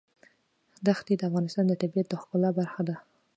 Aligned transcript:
ښتې 0.97 1.13
د 1.17 1.21
افغانستان 1.29 1.65
د 1.67 1.73
طبیعت 1.81 2.07
د 2.09 2.13
ښکلا 2.21 2.49
برخه 2.59 2.81
ده. 2.87 2.95